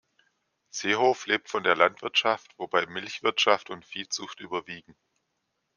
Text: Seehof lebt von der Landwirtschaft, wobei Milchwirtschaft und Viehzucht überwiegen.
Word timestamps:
Seehof 0.71 1.27
lebt 1.27 1.47
von 1.47 1.61
der 1.61 1.75
Landwirtschaft, 1.75 2.57
wobei 2.57 2.87
Milchwirtschaft 2.87 3.69
und 3.69 3.85
Viehzucht 3.85 4.39
überwiegen. 4.39 4.95